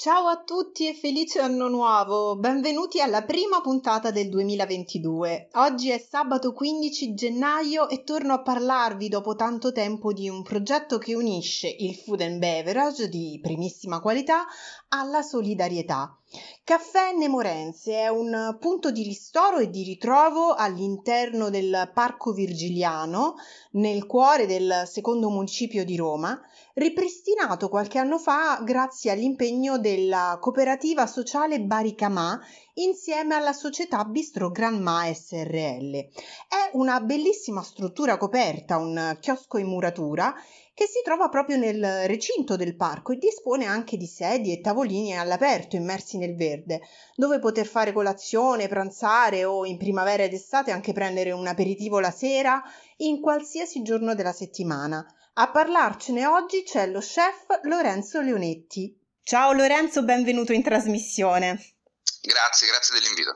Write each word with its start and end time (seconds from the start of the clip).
Ciao 0.00 0.28
a 0.28 0.36
tutti 0.44 0.86
e 0.86 0.94
felice 0.94 1.40
anno 1.40 1.66
nuovo! 1.66 2.36
Benvenuti 2.36 3.00
alla 3.00 3.24
prima 3.24 3.60
puntata 3.60 4.12
del 4.12 4.28
2022. 4.28 5.48
Oggi 5.54 5.90
è 5.90 5.98
sabato 5.98 6.52
15 6.52 7.14
gennaio 7.14 7.88
e 7.88 8.04
torno 8.04 8.32
a 8.32 8.40
parlarvi 8.40 9.08
dopo 9.08 9.34
tanto 9.34 9.72
tempo 9.72 10.12
di 10.12 10.28
un 10.28 10.44
progetto 10.44 10.98
che 10.98 11.16
unisce 11.16 11.66
il 11.66 11.96
food 11.96 12.20
and 12.20 12.38
beverage 12.38 13.08
di 13.08 13.40
primissima 13.42 13.98
qualità 13.98 14.46
alla 14.88 15.22
solidarietà. 15.22 16.16
Caffè 16.62 17.14
Nemorense 17.14 17.94
è 17.94 18.08
un 18.08 18.56
punto 18.60 18.90
di 18.90 19.02
ristoro 19.02 19.58
e 19.58 19.70
di 19.70 19.82
ritrovo 19.82 20.52
all'interno 20.52 21.48
del 21.48 21.90
Parco 21.94 22.32
Virgiliano, 22.32 23.36
nel 23.72 24.04
cuore 24.04 24.46
del 24.46 24.82
secondo 24.86 25.30
municipio 25.30 25.84
di 25.84 25.96
Roma, 25.96 26.38
ripristinato 26.74 27.70
qualche 27.70 27.98
anno 27.98 28.18
fa 28.18 28.60
grazie 28.62 29.10
all'impegno 29.10 29.78
della 29.78 30.36
cooperativa 30.40 31.06
sociale 31.06 31.60
Baricamà 31.60 32.38
insieme 32.74 33.34
alla 33.34 33.54
società 33.54 34.04
Bistro 34.04 34.50
Granma 34.50 35.10
SRL. 35.10 35.92
È 35.96 36.70
una 36.74 37.00
bellissima 37.00 37.62
struttura 37.62 38.18
coperta, 38.18 38.76
un 38.76 39.16
chiosco 39.20 39.56
in 39.56 39.66
muratura 39.66 40.34
che 40.78 40.86
si 40.86 41.00
trova 41.02 41.28
proprio 41.28 41.56
nel 41.56 42.06
recinto 42.06 42.54
del 42.54 42.76
parco 42.76 43.10
e 43.10 43.16
dispone 43.16 43.66
anche 43.66 43.96
di 43.96 44.06
sedie 44.06 44.54
e 44.54 44.60
tavolini 44.60 45.18
all'aperto 45.18 45.74
immersi 45.74 46.18
nel 46.18 46.36
verde, 46.36 46.82
dove 47.16 47.40
poter 47.40 47.66
fare 47.66 47.92
colazione, 47.92 48.68
pranzare 48.68 49.44
o 49.44 49.66
in 49.66 49.76
primavera 49.76 50.22
ed 50.22 50.32
estate 50.32 50.70
anche 50.70 50.92
prendere 50.92 51.32
un 51.32 51.48
aperitivo 51.48 51.98
la 51.98 52.12
sera 52.12 52.62
in 52.98 53.20
qualsiasi 53.20 53.82
giorno 53.82 54.14
della 54.14 54.32
settimana. 54.32 55.04
A 55.32 55.50
parlarcene 55.50 56.26
oggi 56.26 56.62
c'è 56.62 56.86
lo 56.86 57.00
chef 57.00 57.58
Lorenzo 57.62 58.20
Leonetti. 58.20 58.96
Ciao 59.20 59.50
Lorenzo, 59.50 60.04
benvenuto 60.04 60.52
in 60.52 60.62
trasmissione. 60.62 61.74
Grazie, 62.22 62.68
grazie 62.68 63.00
dell'invito. 63.00 63.34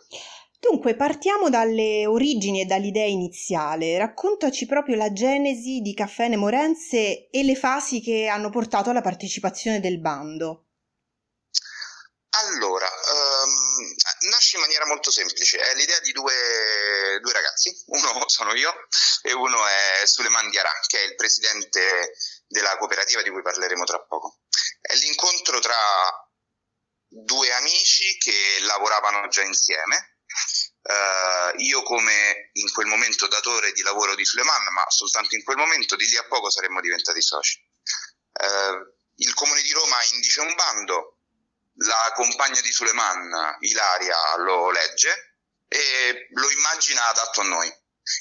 Dunque, 0.62 0.94
partiamo 0.94 1.50
dalle 1.50 2.06
origini 2.06 2.60
e 2.60 2.66
dall'idea 2.66 3.04
iniziale. 3.04 3.98
Raccontaci 3.98 4.64
proprio 4.66 4.94
la 4.94 5.12
genesi 5.12 5.80
di 5.80 5.92
Caffè 5.92 6.28
Nemorense 6.28 7.28
e 7.30 7.42
le 7.42 7.56
fasi 7.56 8.00
che 8.00 8.28
hanno 8.28 8.48
portato 8.48 8.88
alla 8.88 9.00
partecipazione 9.00 9.80
del 9.80 9.98
bando. 10.00 10.68
Allora, 12.30 12.86
um, 12.86 14.30
nasce 14.30 14.54
in 14.54 14.62
maniera 14.62 14.86
molto 14.86 15.10
semplice, 15.10 15.58
è 15.58 15.74
l'idea 15.74 15.98
di 15.98 16.12
due, 16.12 17.18
due, 17.20 17.32
ragazzi, 17.32 17.68
uno 17.86 18.22
sono 18.30 18.54
io 18.54 18.72
e 19.22 19.32
uno 19.32 19.66
è 19.66 20.06
Suleman 20.06 20.48
Diarà, 20.48 20.70
che 20.86 21.00
è 21.00 21.06
il 21.06 21.16
presidente 21.16 22.14
della 22.46 22.78
cooperativa 22.78 23.20
di 23.22 23.30
cui 23.30 23.42
parleremo 23.42 23.82
tra 23.82 24.00
poco. 24.00 24.38
È 24.80 24.94
l'incontro 24.94 25.58
tra 25.58 25.74
due 27.08 27.52
amici 27.52 28.16
che 28.18 28.60
lavoravano 28.60 29.26
già 29.26 29.42
insieme 29.42 30.11
Uh, 30.82 31.60
io 31.60 31.82
come 31.82 32.50
in 32.54 32.72
quel 32.72 32.86
momento 32.86 33.28
datore 33.28 33.72
di 33.72 33.82
lavoro 33.82 34.14
di 34.14 34.24
Suleman, 34.24 34.72
ma 34.72 34.84
soltanto 34.88 35.34
in 35.36 35.44
quel 35.44 35.56
momento, 35.56 35.94
di 35.96 36.06
lì 36.06 36.16
a 36.16 36.24
poco 36.24 36.50
saremmo 36.50 36.80
diventati 36.80 37.22
soci. 37.22 37.60
Uh, 38.32 38.92
il 39.16 39.34
comune 39.34 39.62
di 39.62 39.70
Roma 39.72 39.96
indice 40.12 40.40
un 40.40 40.54
bando, 40.54 41.18
la 41.76 42.12
compagna 42.14 42.60
di 42.60 42.72
Suleman, 42.72 43.56
Ilaria, 43.60 44.36
lo 44.38 44.70
legge 44.70 45.36
e 45.68 46.26
lo 46.30 46.50
immagina 46.50 47.08
adatto 47.08 47.40
a 47.40 47.44
noi. 47.44 47.72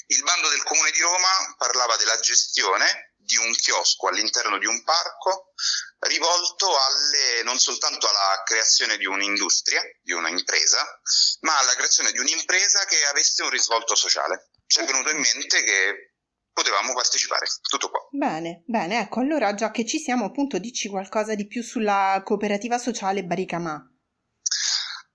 Il 0.06 0.22
bando 0.22 0.48
del 0.48 0.62
comune 0.62 0.90
di 0.92 1.00
Roma 1.00 1.54
parlava 1.58 1.96
della 1.96 2.18
gestione 2.20 3.11
di 3.24 3.36
un 3.36 3.52
chiosco 3.52 4.08
all'interno 4.08 4.58
di 4.58 4.66
un 4.66 4.82
parco 4.82 5.52
rivolto 6.00 6.66
alle, 6.66 7.42
non 7.44 7.58
soltanto 7.58 8.08
alla 8.08 8.42
creazione 8.44 8.96
di 8.96 9.06
un'industria, 9.06 9.80
di 10.02 10.12
un'impresa, 10.12 11.00
ma 11.40 11.58
alla 11.58 11.74
creazione 11.74 12.12
di 12.12 12.18
un'impresa 12.18 12.84
che 12.84 13.04
avesse 13.04 13.42
un 13.42 13.50
risvolto 13.50 13.94
sociale. 13.94 14.50
Ci 14.66 14.80
è 14.80 14.84
venuto 14.84 15.10
in 15.10 15.18
mente 15.18 15.62
che 15.62 16.14
potevamo 16.52 16.92
partecipare, 16.92 17.46
tutto 17.62 17.90
qua. 17.90 18.00
Bene, 18.10 18.62
bene, 18.66 19.00
ecco, 19.00 19.20
allora 19.20 19.54
già 19.54 19.70
che 19.70 19.86
ci 19.86 19.98
siamo, 19.98 20.26
appunto, 20.26 20.58
dici 20.58 20.88
qualcosa 20.88 21.34
di 21.34 21.46
più 21.46 21.62
sulla 21.62 22.20
cooperativa 22.24 22.78
sociale 22.78 23.24
Baricamà. 23.24 23.86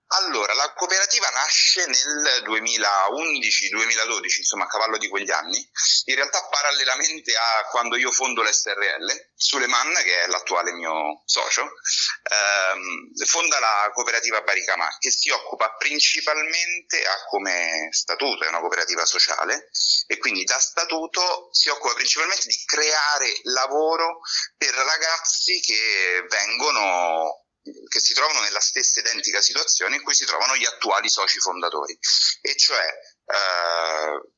Allora, 0.09 0.53
la 0.53 0.71
cooperativa 0.73 1.27
nasce 1.29 1.85
nel 1.85 2.43
2011-2012, 2.45 4.37
insomma 4.37 4.63
a 4.63 4.67
cavallo 4.67 4.97
di 4.97 5.09
quegli 5.09 5.31
anni, 5.31 5.57
in 6.05 6.15
realtà 6.15 6.47
parallelamente 6.49 7.35
a 7.35 7.65
quando 7.69 7.97
io 7.97 8.09
fondo 8.11 8.41
l'SRL, 8.41 9.31
Suleman, 9.35 9.93
che 9.95 10.23
è 10.23 10.27
l'attuale 10.27 10.71
mio 10.71 11.21
socio, 11.25 11.63
ehm, 11.63 13.25
fonda 13.25 13.59
la 13.59 13.91
cooperativa 13.93 14.41
Baricamà, 14.43 14.87
che 14.97 15.11
si 15.11 15.29
occupa 15.29 15.75
principalmente, 15.75 17.05
ha 17.05 17.25
come 17.29 17.89
statuto, 17.91 18.45
è 18.45 18.47
una 18.47 18.61
cooperativa 18.61 19.05
sociale, 19.05 19.69
e 20.07 20.17
quindi 20.19 20.45
da 20.45 20.57
statuto 20.57 21.49
si 21.51 21.67
occupa 21.67 21.93
principalmente 21.95 22.47
di 22.47 22.63
creare 22.65 23.39
lavoro 23.43 24.21
per 24.55 24.73
ragazzi 24.73 25.59
che 25.59 26.25
vengono 26.29 27.41
che 27.87 27.99
si 27.99 28.13
trovano 28.13 28.41
nella 28.41 28.59
stessa 28.59 28.99
identica 28.99 29.41
situazione 29.41 29.95
in 29.95 30.03
cui 30.03 30.13
si 30.13 30.25
trovano 30.25 30.55
gli 30.55 30.65
attuali 30.65 31.09
soci 31.09 31.39
fondatori, 31.39 31.97
e 32.41 32.55
cioè 32.55 32.85
eh, 33.25 34.31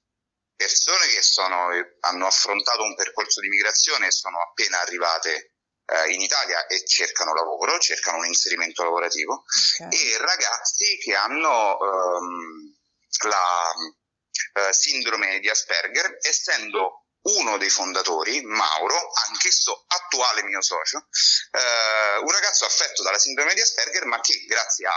persone 0.56 1.08
che 1.08 1.22
sono, 1.22 1.70
hanno 2.02 2.28
affrontato 2.28 2.84
un 2.84 2.96
percorso 2.96 3.40
di 3.40 3.48
migrazione 3.48 4.08
e 4.08 4.12
sono 4.12 4.42
appena 4.42 4.80
arrivate 4.80 5.54
eh, 5.86 6.12
in 6.12 6.22
Italia 6.22 6.68
e 6.68 6.86
cercano 6.86 7.34
lavoro, 7.34 7.80
cercano 7.80 8.18
un 8.18 8.26
inserimento 8.26 8.84
lavorativo, 8.84 9.46
okay. 9.80 9.98
e 9.98 10.18
ragazzi 10.18 10.98
che 10.98 11.16
hanno 11.16 11.80
ehm, 11.80 12.76
la 13.28 13.74
eh, 14.54 14.74
sindrome 14.74 15.40
di 15.40 15.50
Asperger, 15.50 16.18
essendo 16.22 16.99
uno 17.22 17.58
dei 17.58 17.70
fondatori, 17.70 18.42
Mauro, 18.42 18.96
anch'esso 19.28 19.86
attuale 19.88 20.44
mio 20.44 20.62
socio, 20.62 21.08
eh, 21.52 22.18
un 22.20 22.32
ragazzo 22.32 22.66
affetto 22.66 23.04
dalla 23.04 23.20
sindrome 23.20 23.54
di 23.54 23.62
Asperger, 23.62 24.06
ma 24.06 24.20
che 24.22 24.46
grazie 24.48 24.88
a 24.88 24.94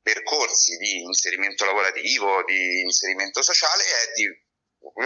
percorsi 0.00 0.76
di 0.76 1.02
inserimento 1.02 1.64
lavorativo, 1.64 2.44
di 2.44 2.80
inserimento 2.80 3.42
sociale, 3.42 3.84
di, 4.14 4.26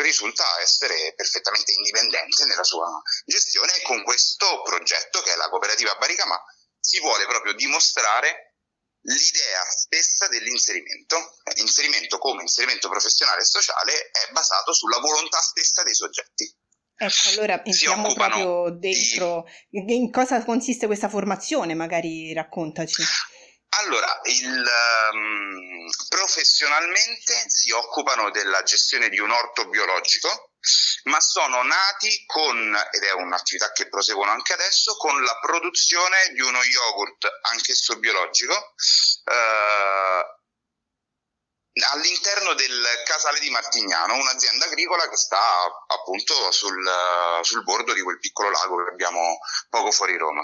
risulta 0.01 0.45
essere 0.61 1.15
perfettamente 1.15 1.73
indipendente 1.73 2.45
nella 2.45 2.65
sua 2.65 2.87
gestione 3.25 3.73
con 3.83 4.03
questo 4.03 4.63
progetto, 4.63 5.23
che 5.23 5.33
è 5.33 5.37
la 5.37 5.49
cooperativa 5.49 5.95
Baricamà, 5.95 6.39
si 6.79 7.01
vuole 7.01 7.27
proprio 7.27 7.55
dimostrare 7.55 8.50
l'idea 9.03 9.65
stessa 9.69 10.29
dell'inserimento. 10.29 11.37
L'inserimento 11.55 12.19
come 12.19 12.43
inserimento 12.43 12.89
professionale 12.89 13.41
e 13.41 13.45
sociale 13.45 13.93
è 14.11 14.31
basato 14.33 14.73
sulla 14.73 14.99
volontà 14.99 15.41
stessa 15.41 15.83
dei 15.83 15.95
soggetti. 15.95 16.57
Ecco, 17.03 17.29
allora 17.31 17.65
entriamo 17.65 18.13
proprio 18.13 18.71
dentro. 18.79 19.47
Di... 19.69 19.95
In 19.95 20.11
cosa 20.11 20.45
consiste 20.45 20.87
questa 20.87 21.09
formazione? 21.09 21.75
Magari 21.75 22.33
raccontaci. 22.35 23.03
Allora, 23.83 24.21
il, 24.25 24.65
um, 25.13 25.89
professionalmente 26.09 27.45
si 27.47 27.71
occupano 27.71 28.31
della 28.31 28.63
gestione 28.65 29.09
di 29.09 29.19
un 29.19 29.31
orto 29.31 29.69
biologico, 29.69 30.50
ma 31.05 31.21
sono 31.21 31.63
nati 31.63 32.25
con, 32.27 32.77
ed 32.91 33.03
è 33.03 33.13
un'attività 33.13 33.73
che 33.73 33.89
proseguono 33.89 34.31
anche 34.31 34.53
adesso, 34.53 34.97
con 34.97 35.23
la 35.23 35.39
produzione 35.41 36.29
di 36.33 36.41
uno 36.41 36.63
yogurt 36.63 37.27
anch'esso 37.43 37.99
biologico, 37.99 38.55
uh, 38.55 40.39
all'interno 41.93 42.55
del 42.55 42.85
casale 43.05 43.39
di 43.39 43.51
Martignano, 43.51 44.15
un'azienda 44.15 44.67
agricola 44.67 45.09
che 45.09 45.17
sta 45.17 45.41
appunto 45.87 46.51
sul, 46.51 46.85
sul 47.43 47.63
bordo 47.63 47.93
di 47.93 48.03
quel 48.03 48.19
piccolo 48.19 48.51
lago 48.51 48.85
che 48.85 48.91
abbiamo 48.91 49.39
poco 49.69 49.91
fuori 49.91 50.17
Roma. 50.17 50.43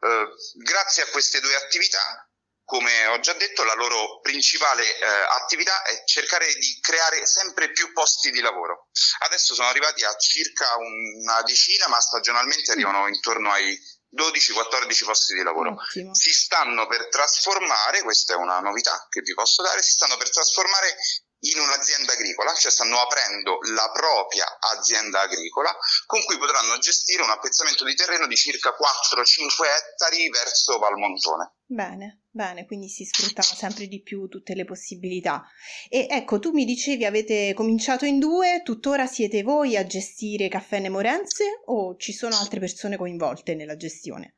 Eh, 0.00 0.28
grazie 0.62 1.04
a 1.04 1.08
queste 1.08 1.40
due 1.40 1.54
attività, 1.54 2.27
come 2.68 3.06
ho 3.06 3.18
già 3.20 3.32
detto, 3.32 3.64
la 3.64 3.72
loro 3.72 4.20
principale 4.20 4.84
eh, 4.84 5.06
attività 5.40 5.84
è 5.84 6.02
cercare 6.04 6.52
di 6.52 6.78
creare 6.82 7.24
sempre 7.24 7.72
più 7.72 7.94
posti 7.94 8.30
di 8.30 8.40
lavoro. 8.40 8.88
Adesso 9.20 9.54
sono 9.54 9.68
arrivati 9.68 10.04
a 10.04 10.14
circa 10.16 10.76
una 10.76 11.40
decina, 11.46 11.88
ma 11.88 11.98
stagionalmente 11.98 12.72
arrivano 12.72 13.08
intorno 13.08 13.50
ai 13.52 13.74
12-14 14.14 15.04
posti 15.06 15.32
di 15.32 15.42
lavoro. 15.42 15.80
Ottimo. 15.80 16.14
Si 16.14 16.30
stanno 16.30 16.86
per 16.86 17.08
trasformare, 17.08 18.02
questa 18.02 18.34
è 18.34 18.36
una 18.36 18.60
novità 18.60 19.06
che 19.08 19.22
vi 19.22 19.32
posso 19.32 19.62
dare, 19.62 19.80
si 19.80 19.92
stanno 19.92 20.18
per 20.18 20.28
trasformare 20.28 20.94
in 21.40 21.58
un'azienda 21.58 22.12
agricola, 22.12 22.52
cioè 22.54 22.70
stanno 22.70 22.98
aprendo 22.98 23.58
la 23.74 23.90
propria 23.92 24.58
azienda 24.76 25.20
agricola 25.20 25.74
con 26.06 26.22
cui 26.24 26.36
potranno 26.36 26.78
gestire 26.78 27.22
un 27.22 27.30
appezzamento 27.30 27.84
di 27.84 27.94
terreno 27.94 28.26
di 28.26 28.34
circa 28.34 28.70
4-5 28.70 29.64
ettari 29.64 30.28
verso 30.30 30.78
Valmontone. 30.78 31.54
Bene, 31.64 32.22
bene, 32.30 32.64
quindi 32.66 32.88
si 32.88 33.04
sfruttano 33.04 33.54
sempre 33.54 33.86
di 33.86 34.02
più 34.02 34.26
tutte 34.26 34.54
le 34.54 34.64
possibilità. 34.64 35.44
E 35.88 36.06
ecco, 36.10 36.38
tu 36.38 36.50
mi 36.50 36.64
dicevi 36.64 37.04
avete 37.04 37.52
cominciato 37.54 38.04
in 38.04 38.18
due, 38.18 38.62
tuttora 38.64 39.06
siete 39.06 39.42
voi 39.42 39.76
a 39.76 39.86
gestire 39.86 40.48
Caffè 40.48 40.80
Nemorense 40.80 41.62
o 41.66 41.96
ci 41.96 42.12
sono 42.12 42.36
altre 42.36 42.58
persone 42.58 42.96
coinvolte 42.96 43.54
nella 43.54 43.76
gestione? 43.76 44.34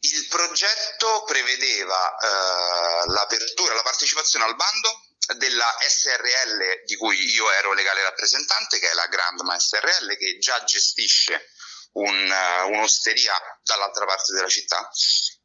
Il 0.00 0.26
progetto 0.28 1.24
prevedeva 1.26 2.16
eh, 2.16 3.10
l'apertura, 3.10 3.74
la 3.74 3.82
partecipazione 3.82 4.44
al 4.44 4.54
bando 4.54 5.07
della 5.36 5.76
SRL 5.80 6.84
di 6.84 6.96
cui 6.96 7.18
io 7.32 7.50
ero 7.52 7.72
legale 7.74 8.02
rappresentante, 8.02 8.78
che 8.78 8.90
è 8.90 8.94
la 8.94 9.06
Grandma 9.06 9.58
SRL, 9.58 10.16
che 10.16 10.38
già 10.38 10.62
gestisce 10.64 11.50
un, 11.92 12.30
uh, 12.30 12.68
un'osteria 12.70 13.34
dall'altra 13.62 14.06
parte 14.06 14.32
della 14.32 14.48
città, 14.48 14.88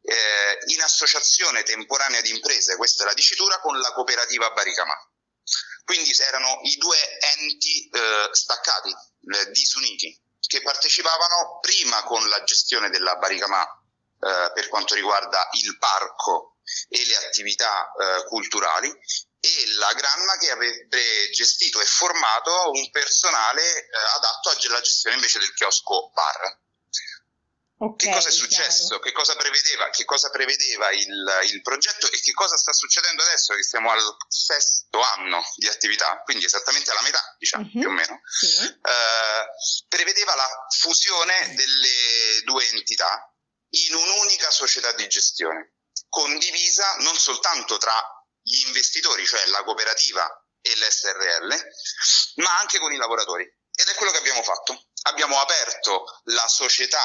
eh, 0.01 0.57
in 0.68 0.81
associazione 0.81 1.63
temporanea 1.63 2.21
di 2.21 2.30
imprese, 2.30 2.75
questa 2.75 3.03
è 3.03 3.07
la 3.07 3.13
dicitura, 3.13 3.59
con 3.59 3.77
la 3.80 3.91
cooperativa 3.94 4.51
Baricamà. 4.51 4.95
Quindi 5.83 6.13
erano 6.18 6.59
i 6.63 6.75
due 6.77 6.97
enti 7.38 7.89
eh, 7.89 8.30
staccati, 8.31 8.89
eh, 8.89 9.51
disuniti, 9.51 10.18
che 10.39 10.62
partecipavano 10.62 11.59
prima 11.62 12.03
con 12.03 12.27
la 12.30 12.44
gestione 12.44 12.89
della 12.89 13.15
Baricamà 13.15 13.63
eh, 13.63 14.51
per 14.53 14.68
quanto 14.69 14.95
riguarda 14.95 15.50
il 15.53 15.77
parco 15.77 16.57
e 16.88 17.06
le 17.06 17.15
attività 17.18 17.91
eh, 17.91 18.24
culturali 18.25 18.94
e 19.45 19.74
la 19.74 19.92
Granma 19.92 20.38
che 20.38 20.51
avrebbe 20.51 21.30
gestito 21.31 21.81
e 21.81 21.86
formato 21.86 22.72
un 22.72 22.90
personale 22.92 23.62
eh, 23.62 23.90
adatto 24.16 24.51
alla 24.51 24.80
gestione 24.80 25.18
invece 25.18 25.40
del 25.40 25.54
chiosco 25.54 26.12
bar. 26.13 26.62
Okay, 27.75 28.07
che 28.07 28.16
cosa 28.16 28.30
è 28.30 28.31
successo? 28.31 29.00
Che 29.00 29.12
cosa 29.12 29.36
prevedeva, 29.36 29.90
che 29.90 30.06
cosa 30.06 30.30
prevedeva 30.30 30.92
il, 30.92 31.42
il, 31.51 31.62
progetto 31.62 32.10
e 32.10 32.22
che 32.22 32.31
cosa 32.31 32.56
sta 32.56 32.72
succedendo 32.72 33.22
adesso 33.24 33.54
che 33.56 33.63
siamo 33.63 33.92
al 33.92 34.00
sesto 34.30 35.01
anno 35.01 35.44
di 35.56 35.68
attività, 35.68 36.22
quindi 36.24 36.45
esattamente 36.45 36.92
alla 36.92 37.01
metà, 37.01 37.36
diciamo, 37.38 37.66
uh-huh. 37.66 37.80
più 37.81 37.90
o 37.90 37.92
meno. 37.92 38.22
Sì. 38.24 38.63
Uh, 38.63 39.88
prevedeva 39.90 40.36
la 40.36 40.66
fusione 40.69 41.54
delle 41.56 42.42
due 42.45 42.66
entità 42.69 43.30
in 43.72 43.94
un'unica 43.94 44.50
società 44.51 44.94
di 44.94 45.06
gestione, 45.10 45.74
condivisa 46.07 46.95
non 47.00 47.18
soltanto 47.18 47.78
tra 47.78 48.22
gli 48.44 48.66
investitori, 48.68 49.25
cioè 49.25 49.45
la 49.48 49.63
cooperativa 49.63 50.28
e 50.62 50.75
l'SRL, 50.75 51.48
ma 52.36 52.60
anche 52.60 52.80
con 52.80 52.94
i 52.94 52.98
lavoratori. 52.98 53.44
Ed 53.44 53.88
è 53.88 53.95
quello 53.95 54.12
che 54.12 54.19
abbiamo 54.19 54.44
fatto. 54.44 54.90
Abbiamo 55.04 55.40
aperto 55.40 56.22
la 56.25 56.48
società 56.48 57.04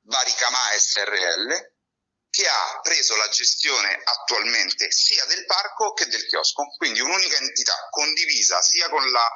Baricama 0.00 0.58
SRL 0.76 1.76
che 2.30 2.46
ha 2.46 2.80
preso 2.82 3.16
la 3.16 3.28
gestione 3.28 4.00
attualmente 4.04 4.90
sia 4.92 5.24
del 5.26 5.44
parco 5.46 5.92
che 5.92 6.06
del 6.06 6.26
chiosco, 6.26 6.64
quindi 6.76 7.00
un'unica 7.00 7.36
entità 7.36 7.88
condivisa 7.90 8.60
sia 8.62 8.88
con, 8.90 9.10
la, 9.10 9.28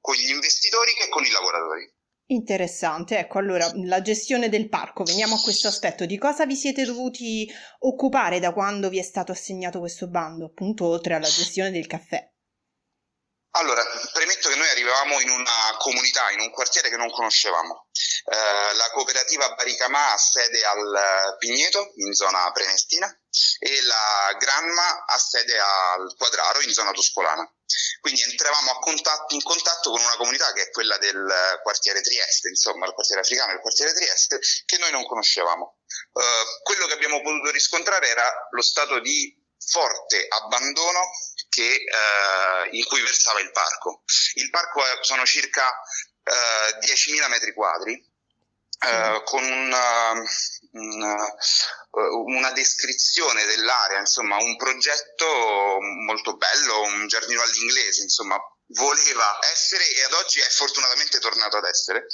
con 0.00 0.14
gli 0.14 0.28
investitori 0.28 0.92
che 0.94 1.08
con 1.08 1.24
i 1.24 1.30
lavoratori. 1.30 1.90
Interessante, 2.30 3.18
ecco 3.18 3.38
allora 3.38 3.70
la 3.74 4.02
gestione 4.02 4.48
del 4.48 4.68
parco, 4.68 5.02
veniamo 5.02 5.34
a 5.34 5.40
questo 5.40 5.66
aspetto, 5.66 6.06
di 6.06 6.16
cosa 6.16 6.46
vi 6.46 6.54
siete 6.54 6.84
dovuti 6.84 7.46
occupare 7.80 8.38
da 8.38 8.52
quando 8.52 8.88
vi 8.88 8.98
è 8.98 9.02
stato 9.02 9.32
assegnato 9.32 9.80
questo 9.80 10.08
bando, 10.08 10.46
appunto 10.46 10.86
oltre 10.86 11.14
alla 11.14 11.26
gestione 11.26 11.70
del 11.72 11.86
caffè? 11.88 12.26
Allora, 13.52 13.84
premetto 14.12 14.48
che 14.48 14.54
noi 14.54 14.68
arrivavamo 14.68 15.20
in 15.20 15.30
una 15.30 15.76
comunità, 15.78 16.30
in 16.30 16.40
un 16.40 16.50
quartiere 16.50 16.88
che 16.88 16.96
non 16.96 17.10
conoscevamo. 17.10 17.88
Eh, 18.26 18.74
la 18.74 18.90
cooperativa 18.92 19.54
Baricamà 19.54 20.12
ha 20.12 20.16
sede 20.16 20.64
al 20.64 21.36
Pigneto, 21.36 21.92
in 21.96 22.12
zona 22.14 22.48
prenestina, 22.52 23.08
e 23.58 23.82
la 23.82 24.36
Granma 24.38 25.04
ha 25.04 25.18
sede 25.18 25.58
al 25.58 26.14
Quadraro, 26.16 26.60
in 26.60 26.72
zona 26.72 26.92
toscolana. 26.92 27.44
Quindi 28.00 28.22
entravamo 28.22 28.78
contatto, 28.78 29.34
in 29.34 29.42
contatto 29.42 29.90
con 29.90 30.00
una 30.00 30.16
comunità 30.16 30.52
che 30.52 30.62
è 30.62 30.70
quella 30.70 30.96
del 30.98 31.60
quartiere 31.62 32.02
Trieste, 32.02 32.48
insomma, 32.48 32.86
il 32.86 32.92
quartiere 32.92 33.22
africano 33.22 33.50
e 33.50 33.54
il 33.54 33.60
quartiere 33.60 33.92
Trieste, 33.92 34.38
che 34.64 34.78
noi 34.78 34.92
non 34.92 35.04
conoscevamo. 35.04 35.78
Eh, 36.12 36.62
quello 36.62 36.86
che 36.86 36.92
abbiamo 36.92 37.20
potuto 37.20 37.50
riscontrare 37.50 38.08
era 38.08 38.30
lo 38.50 38.62
stato 38.62 39.00
di 39.00 39.36
forte 39.70 40.26
abbandono 40.28 41.00
che, 41.50 41.84
eh, 41.84 42.68
in 42.70 42.84
cui 42.84 43.02
versava 43.02 43.40
il 43.40 43.50
parco. 43.50 44.04
Il 44.34 44.48
parco 44.48 44.82
sono 45.02 45.26
circa 45.26 45.68
eh, 46.24 46.78
10.000 46.78 47.28
metri 47.28 47.52
quadri, 47.52 47.92
eh, 48.82 49.22
con 49.24 49.44
una, 49.44 50.12
una, 50.72 51.36
una, 51.90 52.50
descrizione 52.52 53.44
dell'area, 53.44 53.98
insomma 53.98 54.36
un 54.36 54.56
progetto 54.56 55.76
molto 56.06 56.36
bello, 56.36 56.80
un 56.82 57.06
giardino 57.06 57.42
all'inglese, 57.42 58.02
insomma 58.02 58.38
voleva 58.72 59.38
essere 59.52 59.84
e 59.84 60.04
ad 60.04 60.12
oggi 60.12 60.38
è 60.40 60.48
fortunatamente 60.48 61.18
tornato 61.18 61.56
ad 61.56 61.64
essere. 61.64 62.06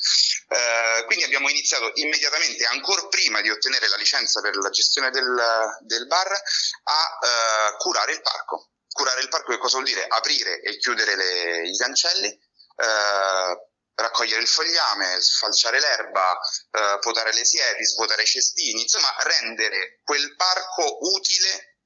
Eh, 0.49 1.05
quindi 1.05 1.25
abbiamo 1.25 1.49
iniziato 1.49 1.91
immediatamente, 1.95 2.65
ancora 2.65 3.07
prima 3.09 3.41
di 3.43 3.51
ottenere 3.51 3.89
la 3.89 3.97
licenza 3.97 4.41
per 4.41 4.57
la 4.57 4.71
gestione 4.71 5.11
del, 5.11 5.79
del 5.83 6.07
bar, 6.07 6.33
a 6.33 7.19
eh, 7.23 7.77
curare 7.79 8.13
il 8.13 8.23
parco. 8.23 8.71
Curare 8.97 9.21
il 9.21 9.29
parco 9.29 9.53
che 9.53 9.59
cosa 9.59 9.77
vuol 9.77 9.89
dire? 9.89 10.07
Aprire 10.07 10.63
e 10.63 10.79
chiudere 10.79 11.17
le, 11.17 11.69
i 11.69 11.77
cancelli, 11.77 12.29
eh, 12.29 13.71
raccogliere 13.95 14.41
il 14.41 14.49
fogliame, 14.49 15.21
sfalciare 15.21 15.79
l'erba, 15.79 16.39
eh, 16.71 16.99
potare 17.01 17.35
le 17.35 17.45
siepi, 17.45 17.85
svuotare 17.85 18.23
i 18.23 18.27
cestini, 18.27 18.81
insomma 18.81 19.15
rendere 19.19 20.01
quel 20.03 20.35
parco 20.37 20.97
utile 21.15 21.77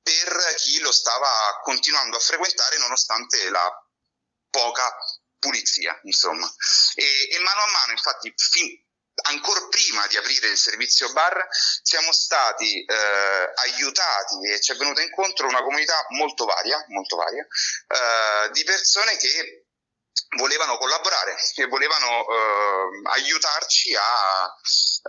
per 0.00 0.54
chi 0.58 0.78
lo 0.78 0.92
stava 0.92 1.58
continuando 1.64 2.16
a 2.16 2.20
frequentare 2.20 2.78
nonostante 2.78 3.50
la 3.50 3.68
poca 4.48 4.96
pulizia, 5.40 5.98
insomma. 6.04 6.46
E, 6.94 7.28
e 7.32 7.38
mano 7.40 7.62
a 7.62 7.70
mano, 7.72 7.92
infatti, 7.92 8.32
fin, 8.36 8.68
ancora 9.22 9.66
prima 9.68 10.06
di 10.06 10.16
aprire 10.16 10.48
il 10.48 10.56
servizio 10.56 11.12
bar 11.12 11.46
siamo 11.82 12.12
stati 12.12 12.84
eh, 12.84 13.52
aiutati 13.54 14.50
e 14.52 14.60
ci 14.60 14.72
è 14.72 14.76
venuta 14.76 15.02
incontro 15.02 15.48
una 15.48 15.62
comunità 15.62 16.04
molto 16.10 16.44
varia, 16.44 16.82
molto 16.88 17.16
varia 17.16 17.42
eh, 17.44 18.50
di 18.50 18.64
persone 18.64 19.16
che 19.16 19.64
volevano 20.36 20.76
collaborare 20.78 21.36
e 21.56 21.66
volevano 21.66 22.26
eh, 22.28 23.10
aiutarci 23.10 23.94
a 23.96 24.54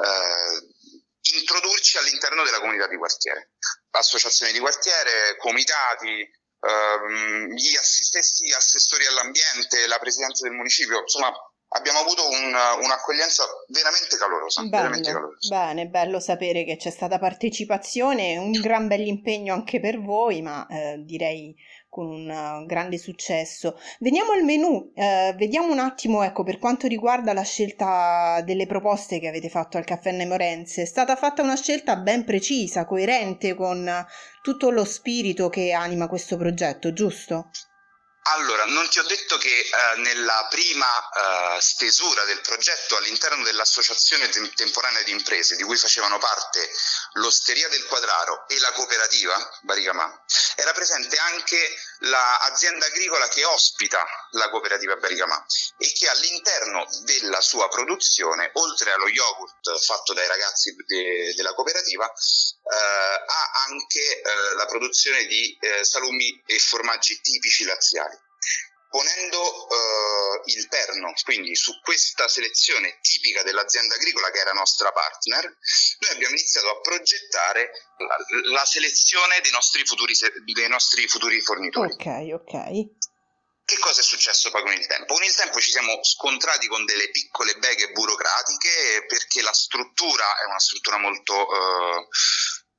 eh, 0.04 1.40
introdurci 1.40 1.98
all'interno 1.98 2.44
della 2.44 2.60
comunità 2.60 2.88
di 2.88 2.98
quartiere. 2.98 3.52
Associazioni 3.92 4.52
di 4.52 4.60
quartiere, 4.60 5.36
comitati, 5.38 6.30
ehm, 6.60 7.48
gli 7.54 7.76
stessi 7.82 8.52
assessori 8.52 9.06
all'ambiente, 9.06 9.88
la 9.88 10.00
presidenza 10.00 10.48
del 10.48 10.56
municipio, 10.56 11.02
insomma 11.02 11.32
abbiamo 11.74 12.00
avuto 12.00 12.28
un, 12.28 12.54
un'accoglienza 12.84 13.44
veramente 13.68 14.18
calorosa, 14.18 14.62
bello, 14.62 14.76
veramente 14.76 15.12
calorosa. 15.12 15.48
Bene, 15.50 15.88
bello 15.88 16.20
sapere 16.20 16.64
che 16.64 16.76
c'è 16.78 16.90
stata 16.90 17.20
partecipazione, 17.20 18.38
un 18.38 18.52
gran 18.52 18.88
bell'impegno 18.88 19.54
anche 19.54 19.80
per 19.80 20.02
voi, 20.02 20.42
ma 20.42 20.66
eh, 20.68 20.98
direi 21.00 21.56
con 21.88 22.08
un 22.08 22.30
uh, 22.30 22.66
grande 22.66 22.98
successo. 22.98 23.78
Veniamo 24.00 24.32
al 24.32 24.44
menù, 24.44 24.92
eh, 24.96 25.34
vediamo 25.38 25.72
un 25.72 25.80
attimo, 25.80 26.24
ecco, 26.24 26.44
per 26.44 26.58
quanto 26.58 26.88
riguarda 26.88 27.34
la 27.34 27.44
scelta 27.44 28.42
delle 28.46 28.66
proposte 28.66 29.20
che 29.20 29.28
avete 29.28 29.50
fatto 29.50 29.78
al 29.78 29.84
Caffè 29.84 30.12
Nemorense, 30.12 30.84
è 30.84 30.86
stata 30.86 31.18
fatta 31.18 31.42
una 31.42 31.58
scelta 31.58 31.98
ben 31.98 32.24
precisa, 32.24 32.86
coerente 32.86 33.56
con 33.56 33.90
tutto 34.42 34.70
lo 34.70 34.86
spirito 34.86 35.50
che 35.50 35.74
anima 35.74 36.08
questo 36.08 36.38
progetto, 36.38 36.94
giusto? 36.94 37.50
Allora, 38.24 38.66
non 38.66 38.88
ti 38.88 39.00
ho 39.00 39.04
detto 39.04 39.38
che 39.40 39.50
eh, 39.50 39.98
nella 39.98 40.46
prima 40.48 41.56
eh, 41.56 41.60
stesura 41.60 42.24
del 42.26 42.40
progetto 42.42 42.96
all'interno 42.96 43.44
dell'associazione 43.44 44.30
tem- 44.30 44.54
temporanea 44.54 45.02
di 45.02 45.10
imprese 45.10 45.56
di 45.56 45.64
cui 45.64 45.76
facevano 45.76 46.20
parte 46.20 46.70
l'Osteria 47.14 47.68
del 47.70 47.84
Quadraro 47.86 48.48
e 48.48 48.60
la 48.60 48.72
cooperativa 48.74 49.60
Baricamà, 49.62 50.24
era 50.56 50.72
presente 50.72 51.18
anche 51.18 51.58
l'azienda 52.02 52.86
agricola 52.86 53.28
che 53.28 53.44
ospita 53.44 54.06
la 54.32 54.50
cooperativa 54.50 54.96
Baricamà 54.98 55.44
e 55.78 55.92
che 55.92 56.08
all'interno 56.08 56.86
della 57.04 57.42
sua 57.42 57.70
produzione, 57.70 58.52
oltre 58.54 58.92
allo 58.92 59.08
yogurt 59.08 59.80
fatto 59.84 60.14
dai 60.14 60.28
ragazzi 60.28 60.76
de- 60.86 61.34
della 61.36 61.56
cooperativa, 61.56 62.06
eh, 62.06 62.76
ha 62.76 63.52
anche 63.68 64.22
eh, 64.22 64.54
la 64.56 64.66
produzione 64.68 65.26
di 65.26 65.58
eh, 65.60 65.84
salumi 65.84 66.44
e 66.46 66.60
formaggi 66.60 67.20
tipici 67.20 67.66
laziali 67.66 68.11
ponendo 68.92 69.70
eh, 69.70 70.42
il 70.52 70.68
perno, 70.68 71.14
quindi 71.24 71.56
su 71.56 71.80
questa 71.80 72.28
selezione 72.28 73.00
tipica 73.02 73.42
dell'azienda 73.42 73.96
agricola 73.96 74.30
che 74.32 74.40
era 74.40 74.52
nostra 74.52 74.92
partner, 74.92 75.46
noi 76.00 76.12
abbiamo 76.12 76.36
iniziato 76.36 76.70
a 76.70 76.82
progettare 76.82 77.72
la, 77.98 78.18
la 78.52 78.66
selezione 78.66 79.40
dei 79.42 79.52
nostri, 79.52 79.86
futuri, 79.86 80.14
dei 80.44 80.68
nostri 80.68 81.08
futuri 81.08 81.40
fornitori. 81.40 81.94
Ok, 81.94 82.34
ok 82.34 83.10
che 83.64 83.80
cosa 83.80 84.02
è 84.02 84.04
successo 84.04 84.52
poi 84.52 84.64
con 84.64 84.74
il 84.74 84.86
tempo? 84.86 85.14
Con 85.14 85.24
il 85.24 85.34
tempo 85.34 85.62
ci 85.62 85.72
siamo 85.72 86.04
scontrati 86.04 86.68
con 86.68 86.84
delle 86.84 87.10
piccole 87.10 87.56
beghe 87.56 87.92
burocratiche 87.92 89.06
perché 89.08 89.42
la 89.42 89.54
struttura 89.54 90.26
è 90.42 90.46
una 90.46 90.60
struttura 90.60 90.98
molto... 90.98 91.34
Eh, 91.34 92.08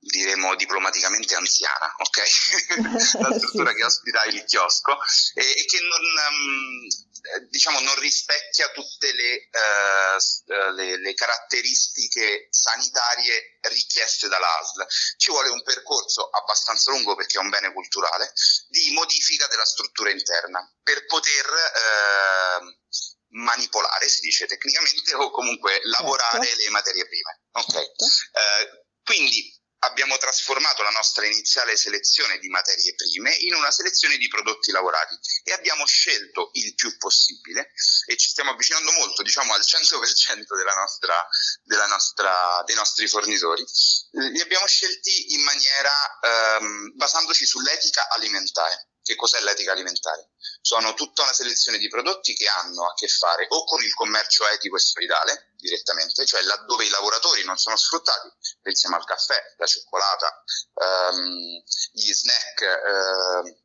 diremo 0.03 0.57
diplomaticamente 0.57 1.37
anziana, 1.37 1.95
ok? 1.97 2.19
la 3.23 3.39
struttura 3.39 3.71
sì. 3.71 3.77
che 3.77 3.85
ospita 3.85 4.25
il 4.25 4.45
chiosco 4.45 4.99
e, 5.35 5.43
e 5.43 5.65
che 5.65 5.79
non, 5.81 6.01
um, 6.01 7.49
diciamo, 7.49 7.79
non 7.81 7.95
rispecchia 8.01 8.69
tutte 8.71 9.13
le, 9.13 9.49
uh, 9.53 10.73
le, 10.75 10.99
le, 10.99 11.15
caratteristiche 11.15 12.49
sanitarie 12.51 13.59
richieste 13.61 14.27
dall'ASL. 14.27 14.87
Ci 15.17 15.31
vuole 15.31 15.51
un 15.51 15.63
percorso 15.63 16.29
abbastanza 16.31 16.91
lungo 16.91 17.15
perché 17.15 17.39
è 17.39 17.43
un 17.43 17.51
bene 17.51 17.73
culturale 17.73 18.33
di 18.69 18.91
modifica 18.91 19.47
della 19.47 19.65
struttura 19.65 20.11
interna 20.11 20.69
per 20.83 21.07
poter 21.07 21.47
uh, 21.47 23.39
manipolare, 23.39 24.09
si 24.09 24.21
dice 24.21 24.47
tecnicamente, 24.47 25.15
o 25.15 25.31
comunque 25.31 25.79
lavorare 25.85 26.45
certo. 26.45 26.63
le 26.65 26.71
materie 26.71 27.07
prime. 27.07 27.41
Okay? 27.53 27.73
Certo. 27.73 28.05
Uh, 28.05 28.81
quindi 29.05 29.61
abbiamo 29.85 30.17
trasformato 30.17 30.83
la 30.83 30.91
nostra 31.03 31.27
iniziale 31.27 31.77
selezione 31.77 32.39
di 32.39 32.49
materie 32.49 32.95
prime 32.95 33.35
in 33.41 33.55
una 33.55 33.73
selezione 33.73 34.17
di 34.19 34.29
prodotti 34.29 34.71
lavorati 34.71 35.19
e 35.43 35.53
abbiamo 35.53 35.85
scelto 35.85 36.51
il 36.53 36.77
più 36.77 36.97
possibile 36.97 37.73
e 38.07 38.17
ci 38.17 38.29
stiamo 38.29 38.53
avvicinando 38.53 38.93
molto, 38.93 39.23
diciamo 39.23 39.53
al 39.53 39.61
100% 39.61 40.57
della 40.57 40.75
nostra, 40.75 41.29
della 41.65 41.87
nostra, 41.87 42.63
dei 42.65 42.77
nostri 42.77 43.09
fornitori, 43.09 43.65
li 44.13 44.41
abbiamo 44.41 44.67
scelti 44.67 45.35
in 45.35 45.43
maniera 45.43 45.93
ehm, 46.21 46.93
basandoci 46.95 47.45
sull'etica 47.45 48.09
alimentare. 48.11 48.87
Che 49.03 49.17
cos'è 49.17 49.41
l'etica 49.41 49.73
alimentare? 49.73 50.31
Sono 50.61 50.95
tutta 50.95 51.23
una 51.23 51.33
selezione 51.33 51.79
di 51.79 51.89
prodotti 51.89 52.35
che 52.35 52.47
hanno 52.47 52.87
a 52.87 52.95
che 52.95 53.09
fare 53.09 53.47
o 53.49 53.65
con 53.65 53.83
il 53.83 53.93
commercio 53.95 54.47
etico 54.47 54.77
e 54.77 54.79
solidale 54.79 55.52
direttamente, 55.63 56.27
cioè 56.27 56.43
laddove 56.43 56.85
i 56.85 56.89
lavoratori 56.91 57.45
non 57.45 57.57
sono 57.57 57.77
sfruttati, 57.77 58.29
pensiamo 58.61 58.97
al 58.97 59.05
caffè, 59.05 59.41
la 59.57 59.67
cioccolata, 59.67 60.45
ehm, 60.75 61.63
gli 61.93 62.13
snack 62.13 62.61
eh, 62.63 63.63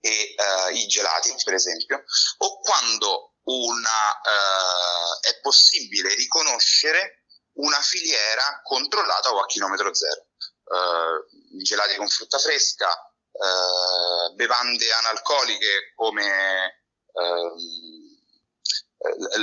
e 0.00 0.34
eh, 0.34 0.72
i 0.72 0.86
gelati, 0.88 1.32
per 1.44 1.54
esempio, 1.54 2.02
o 2.38 2.58
quando 2.60 3.36
una, 3.44 4.20
eh, 4.20 5.28
è 5.30 5.40
possibile 5.40 6.14
riconoscere 6.14 7.24
una 7.54 7.80
filiera 7.80 8.60
controllata 8.64 9.32
o 9.32 9.40
a 9.40 9.46
chilometro 9.46 9.94
zero. 9.94 10.26
Uh, 10.64 11.60
gelati 11.62 11.96
con 11.96 12.08
frutta 12.08 12.38
fresca, 12.38 12.88
uh, 12.88 14.34
bevande 14.34 14.90
analcoliche 14.92 15.92
come 15.94 16.82
uh, 17.12 17.91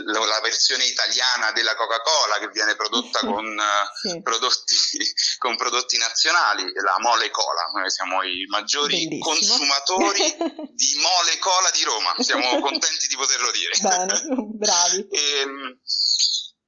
la 0.05 0.39
versione 0.41 0.85
italiana 0.85 1.51
della 1.51 1.75
Coca-Cola 1.75 2.39
che 2.39 2.47
viene 2.49 2.75
prodotta 2.75 3.19
con, 3.19 3.59
sì. 4.01 4.21
prodotti, 4.21 4.75
con 5.37 5.57
prodotti, 5.57 5.97
nazionali, 5.97 6.63
la 6.81 6.95
Mole 6.99 7.29
Cola. 7.29 7.69
Noi 7.73 7.89
siamo 7.91 8.23
i 8.23 8.45
maggiori 8.47 9.07
Bellissimo. 9.07 9.19
consumatori 9.19 10.21
di 10.71 10.95
Mole 11.01 11.37
Cola 11.39 11.69
di 11.71 11.83
Roma, 11.83 12.15
siamo 12.19 12.59
contenti 12.61 13.07
di 13.07 13.15
poterlo 13.15 13.51
dire. 13.51 13.73
Bene, 13.81 14.21
bravi. 14.55 15.07
e, 15.09 15.39
ehm, 15.39 15.79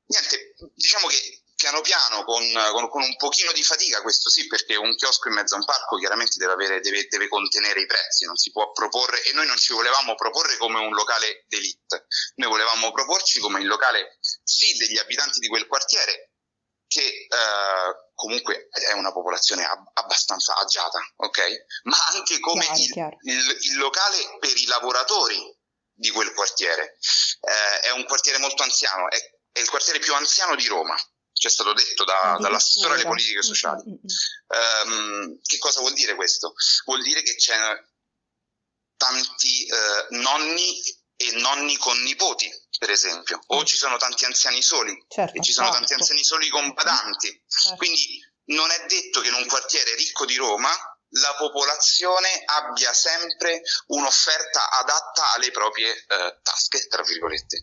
niente, 0.08 0.56
diciamo 0.76 1.08
che 1.08 1.41
piano 1.62 1.82
piano, 1.82 2.24
con, 2.24 2.44
con, 2.72 2.90
con, 2.90 3.04
un 3.04 3.16
pochino 3.18 3.52
di 3.52 3.62
fatica, 3.62 4.02
questo 4.02 4.32
sì, 4.32 4.48
perché 4.48 4.76
un 4.76 4.96
chiosco 4.96 5.28
in 5.28 5.36
mezzo 5.36 5.54
a 5.54 5.60
un 5.60 5.66
parco 5.66 5.98
chiaramente 5.98 6.40
deve, 6.40 6.54
avere, 6.54 6.80
deve, 6.80 7.06
deve 7.08 7.28
contenere 7.28 7.82
i 7.82 7.86
prezzi, 7.86 8.26
non 8.26 8.36
si 8.36 8.50
può 8.50 8.72
proporre, 8.72 9.22
e 9.24 9.34
noi 9.34 9.46
non 9.46 9.58
ci 9.58 9.72
volevamo 9.74 10.16
proporre 10.16 10.58
come 10.58 10.80
un 10.80 10.92
locale 10.94 11.46
d'elite, 11.48 12.08
noi 12.38 12.50
volevamo 12.50 12.92
proporci 12.92 13.40
come 13.40 13.60
il 13.60 13.68
locale 13.68 14.18
sì 14.44 14.76
degli 14.76 14.98
abitanti 14.98 15.40
di 15.40 15.48
quel 15.48 15.68
quartiere, 15.68 16.32
che 16.88 17.06
eh, 17.06 18.10
comunque 18.16 18.68
è 18.72 18.94
una 18.94 19.14
popolazione 19.14 19.64
ab- 19.64 19.92
abbastanza 19.94 20.56
agiata, 20.56 21.00
ok? 21.18 21.40
Ma 21.84 21.98
anche 22.14 22.40
come 22.40 22.66
chiaro, 22.66 22.82
il, 22.82 22.92
chiaro. 22.92 23.18
Il, 23.22 23.58
il 23.62 23.78
locale 23.78 24.38
per 24.40 24.58
i 24.58 24.66
lavoratori 24.66 25.40
di 25.94 26.10
quel 26.10 26.34
quartiere. 26.34 26.98
Eh, 27.40 27.80
è 27.82 27.92
un 27.92 28.04
quartiere 28.06 28.40
molto 28.40 28.64
anziano, 28.64 29.10
è, 29.12 29.18
è 29.52 29.60
il 29.60 29.70
quartiere 29.70 30.00
più 30.00 30.14
anziano 30.16 30.56
di 30.56 30.66
Roma 30.66 30.98
ci 31.42 31.48
è 31.48 31.50
stato 31.50 31.74
detto 31.74 32.04
da, 32.04 32.38
dall'assessore 32.40 32.94
alle 32.94 33.04
politiche 33.04 33.42
sociali. 33.42 33.82
Um, 33.88 35.40
che 35.42 35.58
cosa 35.58 35.80
vuol 35.80 35.94
dire 35.94 36.14
questo? 36.14 36.54
Vuol 36.86 37.02
dire 37.02 37.24
che 37.24 37.34
c'è 37.34 37.58
tanti 38.96 39.66
eh, 39.66 40.06
nonni 40.10 40.80
e 41.16 41.32
nonni 41.40 41.78
con 41.78 42.00
nipoti, 42.04 42.48
per 42.78 42.92
esempio, 42.92 43.42
o 43.48 43.62
mm. 43.62 43.66
ci 43.66 43.76
sono 43.76 43.98
tanti 43.98 44.26
anziani 44.26 44.62
soli 44.62 44.94
certo, 45.08 45.36
e 45.36 45.42
ci 45.42 45.52
sono 45.52 45.66
certo. 45.72 45.80
tanti 45.80 45.94
anziani 46.00 46.24
soli 46.24 46.48
con 46.50 46.74
badanti. 46.74 47.44
Certo. 47.48 47.78
Quindi 47.78 48.24
non 48.52 48.70
è 48.70 48.86
detto 48.86 49.22
che 49.22 49.30
in 49.30 49.34
un 49.34 49.48
quartiere 49.48 49.96
ricco 49.96 50.26
di 50.26 50.36
Roma 50.36 50.70
la 51.12 51.36
popolazione 51.38 52.44
abbia 52.46 52.94
sempre 52.94 53.62
un'offerta 53.88 54.70
adatta 54.70 55.34
alle 55.34 55.52
proprie 55.52 55.92
eh, 55.92 56.40
tasche, 56.42 56.88
tra 56.88 57.04
virgolette. 57.04 57.58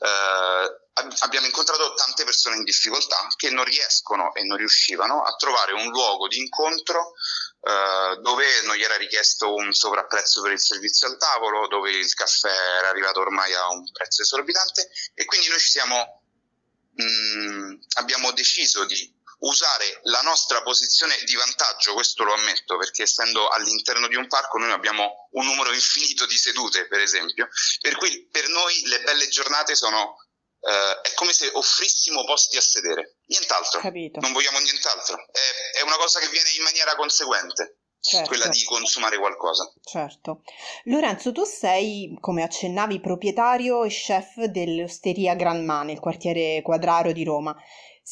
Eh, 0.00 0.88
abbiamo 1.20 1.46
incontrato 1.46 1.94
tante 1.94 2.24
persone 2.24 2.56
in 2.56 2.64
difficoltà 2.64 3.26
che 3.36 3.50
non 3.50 3.64
riescono 3.64 4.34
e 4.34 4.44
non 4.44 4.58
riuscivano 4.58 5.22
a 5.22 5.34
trovare 5.36 5.72
un 5.72 5.88
luogo 5.88 6.28
di 6.28 6.38
incontro 6.38 7.14
eh, 7.62 8.18
dove 8.20 8.44
non 8.62 8.76
gli 8.76 8.82
era 8.82 8.96
richiesto 8.96 9.54
un 9.54 9.72
sovrapprezzo 9.72 10.42
per 10.42 10.52
il 10.52 10.60
servizio 10.60 11.08
al 11.08 11.16
tavolo, 11.16 11.68
dove 11.68 11.90
il 11.90 12.12
caffè 12.12 12.52
era 12.78 12.88
arrivato 12.88 13.20
ormai 13.20 13.54
a 13.54 13.68
un 13.70 13.90
prezzo 13.90 14.22
esorbitante 14.22 14.90
e 15.14 15.24
quindi 15.24 15.48
noi 15.48 15.58
ci 15.58 15.70
siamo, 15.70 16.22
mh, 16.96 17.02
mm, 17.04 17.74
abbiamo 17.94 18.32
deciso 18.32 18.84
di 18.84 19.19
usare 19.40 20.00
la 20.04 20.20
nostra 20.22 20.62
posizione 20.62 21.16
di 21.24 21.34
vantaggio, 21.34 21.94
questo 21.94 22.24
lo 22.24 22.34
ammetto, 22.34 22.76
perché 22.76 23.02
essendo 23.02 23.48
all'interno 23.48 24.08
di 24.08 24.16
un 24.16 24.26
parco 24.26 24.58
noi 24.58 24.72
abbiamo 24.72 25.28
un 25.32 25.46
numero 25.46 25.72
infinito 25.72 26.26
di 26.26 26.36
sedute, 26.36 26.86
per 26.86 27.00
esempio, 27.00 27.48
per 27.80 27.96
cui 27.96 28.28
per 28.30 28.48
noi 28.48 28.82
le 28.86 29.00
belle 29.00 29.28
giornate 29.28 29.74
sono 29.74 30.16
Uh, 30.60 31.00
è 31.00 31.14
come 31.14 31.32
se 31.32 31.48
offrissimo 31.54 32.22
posti 32.24 32.58
a 32.58 32.60
sedere, 32.60 33.16
nient'altro. 33.28 33.80
Capito. 33.80 34.20
Non 34.20 34.34
vogliamo 34.34 34.58
nient'altro. 34.58 35.16
È, 35.32 35.78
è, 35.78 35.80
una 35.80 35.96
cosa 35.96 36.20
che 36.20 36.28
viene 36.28 36.50
in 36.50 36.62
maniera 36.62 36.94
conseguente. 36.96 37.78
Certo. 37.98 38.28
Quella 38.28 38.46
di 38.48 38.62
consumare 38.64 39.16
qualcosa. 39.16 39.72
Certo. 39.82 40.42
Lorenzo, 40.84 41.32
tu 41.32 41.44
sei, 41.44 42.14
come 42.20 42.42
accennavi, 42.42 43.00
proprietario 43.00 43.84
e 43.84 43.88
chef 43.88 44.42
dell'osteria 44.44 45.34
Gran 45.34 45.64
Mane, 45.64 45.92
il 45.92 46.00
quartiere 46.00 46.60
Quadraro 46.60 47.12
di 47.12 47.24
Roma. 47.24 47.56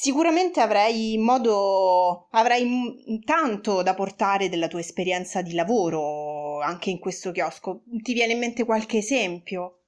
Sicuramente 0.00 0.60
avrai 0.60 1.16
modo, 1.18 2.28
avrai 2.30 3.20
tanto 3.24 3.82
da 3.82 3.94
portare 3.94 4.48
della 4.48 4.68
tua 4.68 4.78
esperienza 4.78 5.42
di 5.42 5.54
lavoro 5.54 6.60
anche 6.60 6.90
in 6.90 7.00
questo 7.00 7.32
chiosco. 7.32 7.82
Ti 8.00 8.12
viene 8.12 8.34
in 8.34 8.38
mente 8.38 8.64
qualche 8.64 8.98
esempio? 8.98 9.80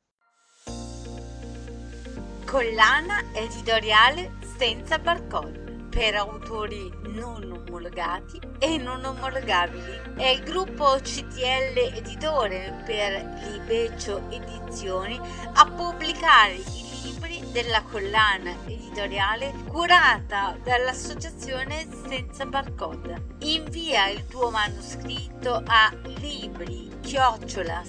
Collana 2.45 3.23
editoriale 3.35 4.33
senza 4.59 4.99
barcode 4.99 5.87
per 5.89 6.17
autori 6.17 6.91
non 7.15 7.65
omologati 7.69 8.41
e 8.59 8.79
non 8.79 9.05
omologabili. 9.05 10.17
È 10.17 10.27
il 10.27 10.43
gruppo 10.43 10.99
CTL 11.01 11.95
Editore 11.95 12.83
per 12.85 13.39
Libecio 13.45 14.29
Edizioni 14.29 15.17
a 15.55 15.71
pubblicare 15.71 16.80
della 17.51 17.83
collana 17.83 18.55
editoriale 18.67 19.53
curata 19.67 20.57
dall'associazione 20.63 21.87
Senza 22.09 22.47
Barcode. 22.47 23.37
Invia 23.41 24.09
il 24.09 24.27
tuo 24.27 24.51
manoscritto 24.51 25.63
a 25.67 25.93
libri 26.19 26.91
chiocciola 27.01 27.83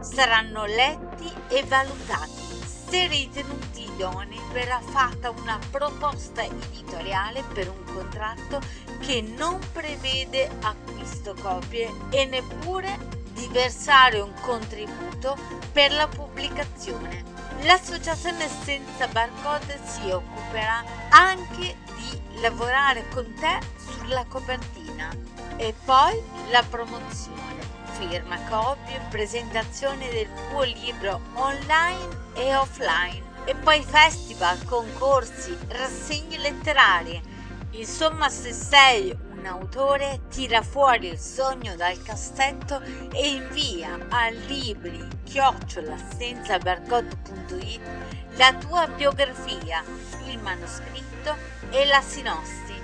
saranno 0.00 0.64
letti 0.64 1.30
e 1.48 1.64
valutati. 1.64 2.44
Se 2.88 3.06
ritenuti 3.08 3.82
idonei 3.82 4.40
verrà 4.52 4.80
fatta 4.80 5.30
una 5.30 5.58
proposta 5.70 6.44
editoriale 6.44 7.42
per 7.52 7.68
un 7.68 7.84
contratto 7.92 8.60
che 9.00 9.20
non 9.22 9.58
prevede 9.72 10.48
acquisto 10.60 11.34
copie 11.40 11.90
e 12.10 12.24
neppure 12.26 13.16
di 13.36 13.46
versare 13.52 14.18
un 14.18 14.32
contributo 14.40 15.36
per 15.70 15.92
la 15.92 16.08
pubblicazione. 16.08 17.22
L'associazione 17.60 18.48
senza 18.64 19.06
barcode 19.08 19.78
si 19.84 20.10
occuperà 20.10 20.82
anche 21.10 21.76
di 21.94 22.40
lavorare 22.40 23.06
con 23.10 23.32
te 23.34 23.58
sulla 23.76 24.24
copertina 24.24 25.14
e 25.56 25.74
poi 25.84 26.20
la 26.50 26.62
promozione 26.62 27.44
firma, 27.98 28.38
copie, 28.48 29.00
presentazione 29.10 30.08
del 30.10 30.28
tuo 30.50 30.62
libro 30.62 31.20
online 31.34 32.24
e 32.34 32.54
offline 32.54 33.34
e 33.44 33.54
poi 33.54 33.82
festival, 33.82 34.62
concorsi, 34.64 35.56
rassegne 35.68 36.38
letterarie. 36.38 37.22
Insomma, 37.70 38.28
se 38.28 38.52
sei 38.52 39.16
autore, 39.46 40.20
tira 40.28 40.62
fuori 40.62 41.08
il 41.08 41.18
sogno 41.18 41.74
dal 41.76 42.02
cassetto 42.02 42.80
e 43.12 43.28
invia 43.28 44.06
a 44.08 44.28
libri 44.28 45.06
chiocciolasenzabergot.it 45.24 47.80
la 48.36 48.52
tua 48.52 48.86
biografia, 48.86 49.82
il 50.26 50.38
manoscritto 50.40 51.34
e 51.70 51.86
la 51.86 52.02
sinossi. 52.02 52.74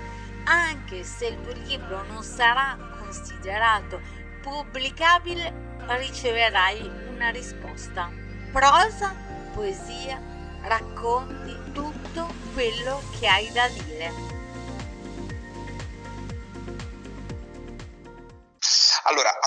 Anche 0.45 1.03
se 1.03 1.27
il 1.27 1.41
tuo 1.41 1.53
libro 1.65 2.03
non 2.03 2.23
sarà 2.23 2.75
considerato 2.99 4.01
pubblicabile, 4.41 5.75
riceverai 5.87 6.89
una 7.13 7.29
risposta. 7.29 8.09
Prosa, 8.51 9.13
poesia, 9.53 10.19
racconti 10.63 11.55
tutto 11.71 12.27
quello 12.53 13.01
che 13.19 13.27
hai 13.27 13.51
da 13.51 13.67
dire. 13.67 14.32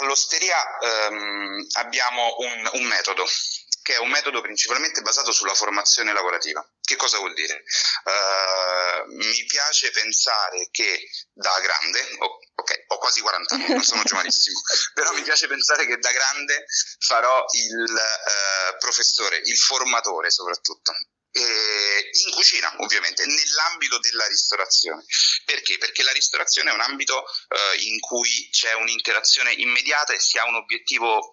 All'osteria 0.00 0.78
ehm, 0.78 1.66
abbiamo 1.74 2.36
un, 2.38 2.70
un 2.72 2.84
metodo 2.84 3.26
che 3.86 3.94
è 3.94 3.98
un 3.98 4.10
metodo 4.10 4.40
principalmente 4.40 5.00
basato 5.00 5.30
sulla 5.30 5.54
formazione 5.54 6.12
lavorativa. 6.12 6.60
Che 6.80 6.96
cosa 6.96 7.18
vuol 7.18 7.34
dire? 7.34 7.62
Uh, 8.02 9.14
mi 9.14 9.44
piace 9.44 9.92
pensare 9.92 10.66
che 10.72 11.08
da 11.32 11.56
grande, 11.60 12.00
ok, 12.18 12.84
ho 12.88 12.98
quasi 12.98 13.20
40 13.20 13.54
anni, 13.54 13.68
non 13.68 13.84
sono 13.84 14.02
giovanissimo, 14.02 14.58
però 14.92 15.12
mi 15.12 15.22
piace 15.22 15.46
pensare 15.46 15.86
che 15.86 15.98
da 15.98 16.10
grande 16.10 16.64
farò 16.98 17.44
il 17.52 17.88
uh, 17.88 18.76
professore, 18.78 19.40
il 19.44 19.56
formatore 19.56 20.32
soprattutto. 20.32 20.92
E 21.30 22.10
in 22.24 22.32
cucina, 22.32 22.74
ovviamente, 22.78 23.24
nell'ambito 23.24 24.00
della 24.00 24.26
ristorazione. 24.26 25.04
Perché? 25.46 25.78
Perché 25.78 26.02
la 26.02 26.12
ristorazione 26.12 26.70
è 26.70 26.74
un 26.74 26.80
ambito 26.80 27.16
uh, 27.16 27.80
in 27.80 28.00
cui 28.00 28.48
c'è 28.50 28.74
un'interazione 28.74 29.52
immediata 29.52 30.12
e 30.12 30.20
si 30.20 30.36
ha 30.36 30.46
un 30.46 30.56
obiettivo 30.56 31.30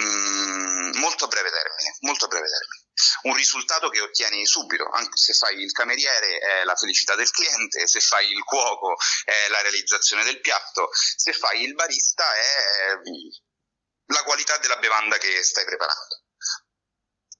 Mm, 0.00 0.96
molto 0.96 1.26
a 1.26 1.28
breve 1.28 1.50
termine, 1.50 1.96
molto 2.00 2.24
a 2.24 2.28
breve 2.28 2.48
termine. 2.48 2.88
Un 3.22 3.34
risultato 3.34 3.88
che 3.90 4.00
ottieni 4.00 4.46
subito, 4.46 4.88
anche 4.88 5.16
se 5.16 5.34
fai 5.34 5.60
il 5.60 5.72
cameriere 5.72 6.38
è 6.38 6.64
la 6.64 6.74
felicità 6.74 7.14
del 7.14 7.30
cliente, 7.30 7.86
se 7.86 8.00
fai 8.00 8.30
il 8.30 8.42
cuoco 8.44 8.96
è 9.24 9.48
la 9.48 9.60
realizzazione 9.60 10.24
del 10.24 10.40
piatto, 10.40 10.88
se 10.92 11.32
fai 11.32 11.62
il 11.62 11.74
barista 11.74 12.24
è 12.34 12.94
mm, 12.96 14.14
la 14.14 14.22
qualità 14.22 14.56
della 14.58 14.78
bevanda 14.78 15.18
che 15.18 15.42
stai 15.42 15.64
preparando. 15.64 16.22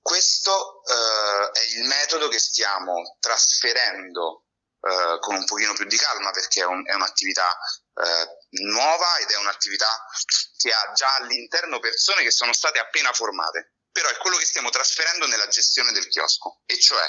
Questo 0.02 0.82
uh, 0.84 1.50
è 1.52 1.62
il 1.76 1.84
metodo 1.84 2.28
che 2.28 2.38
stiamo 2.38 3.16
trasferendo 3.20 4.46
uh, 4.80 5.18
con 5.20 5.36
un 5.36 5.44
pochino 5.44 5.74
più 5.74 5.84
di 5.84 5.96
calma 5.96 6.30
perché 6.30 6.60
è, 6.62 6.66
un, 6.66 6.86
è 6.86 6.94
un'attività 6.94 7.46
uh, 7.94 8.62
nuova 8.70 9.18
ed 9.18 9.30
è 9.30 9.36
un'attività 9.36 9.88
che 10.56 10.72
ha 10.72 10.92
già 10.92 11.14
all'interno 11.16 11.78
persone 11.78 12.22
che 12.22 12.30
sono 12.30 12.52
state 12.52 12.78
appena 12.78 13.12
formate, 13.12 13.74
però 13.90 14.08
è 14.08 14.16
quello 14.16 14.36
che 14.36 14.44
stiamo 14.44 14.70
trasferendo 14.70 15.26
nella 15.26 15.48
gestione 15.48 15.92
del 15.92 16.08
chiosco, 16.08 16.62
e 16.66 16.78
cioè 16.78 17.04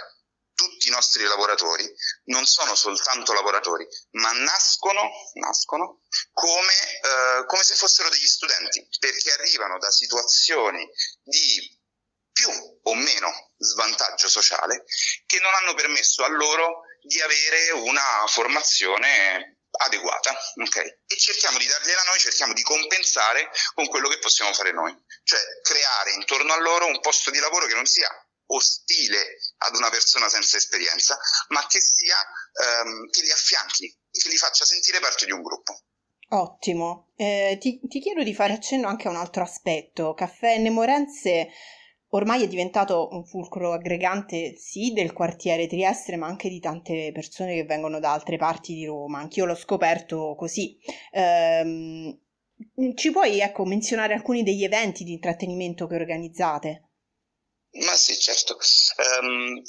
tutti 0.53 0.89
i 0.89 0.91
nostri 0.91 1.23
lavoratori 1.23 1.91
non 2.25 2.45
sono 2.45 2.75
soltanto 2.75 3.33
lavoratori, 3.33 3.87
ma 4.11 4.31
nascono, 4.31 5.09
nascono 5.33 6.01
come, 6.33 6.73
eh, 7.01 7.45
come 7.47 7.63
se 7.63 7.75
fossero 7.75 8.09
degli 8.09 8.27
studenti, 8.27 8.87
perché 8.99 9.31
arrivano 9.31 9.79
da 9.79 9.89
situazioni 9.89 10.87
di 11.23 11.79
più 12.31 12.79
o 12.83 12.93
meno 12.95 13.51
svantaggio 13.57 14.29
sociale 14.29 14.85
che 15.25 15.39
non 15.39 15.53
hanno 15.55 15.73
permesso 15.73 16.23
a 16.23 16.29
loro 16.29 16.83
di 17.01 17.19
avere 17.21 17.71
una 17.71 18.25
formazione 18.27 19.57
adeguata, 19.71 20.35
ok? 20.55 20.77
E 21.07 21.17
cerchiamo 21.17 21.57
di 21.57 21.65
dargliela 21.65 22.03
noi, 22.03 22.19
cerchiamo 22.19 22.53
di 22.53 22.61
compensare 22.61 23.49
con 23.73 23.87
quello 23.87 24.09
che 24.09 24.19
possiamo 24.19 24.53
fare 24.53 24.71
noi, 24.71 24.95
cioè 25.23 25.39
creare 25.61 26.11
intorno 26.13 26.53
a 26.53 26.59
loro 26.59 26.87
un 26.87 26.99
posto 26.99 27.31
di 27.31 27.39
lavoro 27.39 27.65
che 27.67 27.73
non 27.73 27.85
sia 27.85 28.09
ostile 28.47 29.37
ad 29.59 29.75
una 29.75 29.89
persona 29.89 30.27
senza 30.29 30.57
esperienza, 30.57 31.17
ma 31.49 31.65
che 31.67 31.79
sia 31.79 32.17
ehm, 32.17 33.09
che 33.09 33.21
li 33.21 33.31
affianchi, 33.31 33.97
che 34.11 34.29
li 34.29 34.37
faccia 34.37 34.65
sentire 34.65 34.99
parte 34.99 35.25
di 35.25 35.31
un 35.31 35.41
gruppo. 35.41 35.79
Ottimo. 36.33 37.11
Eh, 37.17 37.57
ti, 37.59 37.79
ti, 37.87 37.99
chiedo 37.99 38.23
di 38.23 38.33
fare 38.33 38.53
accenno 38.53 38.87
anche 38.87 39.07
a 39.07 39.11
un 39.11 39.17
altro 39.17 39.43
aspetto. 39.43 40.13
Caffè 40.13 40.57
Nemorense 40.57 41.49
ormai 42.11 42.43
è 42.43 42.47
diventato 42.47 43.09
un 43.11 43.25
fulcro 43.25 43.73
aggregante 43.73 44.55
sì 44.57 44.93
del 44.93 45.13
quartiere 45.13 45.67
Trieste, 45.67 46.15
ma 46.15 46.27
anche 46.27 46.49
di 46.49 46.59
tante 46.59 47.11
persone 47.13 47.55
che 47.55 47.65
vengono 47.65 47.99
da 47.99 48.11
altre 48.11 48.37
parti 48.37 48.73
di 48.73 48.85
Roma. 48.85 49.19
Anch'io 49.19 49.45
l'ho 49.45 49.55
scoperto 49.55 50.35
così. 50.37 50.77
Ehm, 51.11 52.19
ci 52.95 53.11
puoi 53.11 53.39
ecco, 53.39 53.65
menzionare 53.65 54.13
alcuni 54.13 54.43
degli 54.43 54.63
eventi 54.63 55.03
di 55.03 55.13
intrattenimento 55.13 55.87
che 55.87 55.95
organizzate? 55.95 56.89
Ma 57.85 57.95
sì, 57.95 58.17
certo. 58.19 58.57
Um, 59.21 59.61